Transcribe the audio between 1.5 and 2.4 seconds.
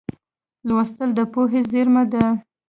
زېرمه ده.